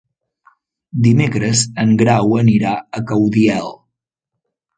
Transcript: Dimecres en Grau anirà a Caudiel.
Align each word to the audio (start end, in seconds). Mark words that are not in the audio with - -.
Dimecres 1.07 1.61
en 1.83 1.91
Grau 1.99 2.33
anirà 2.41 2.73
a 2.81 3.03
Caudiel. 3.13 3.71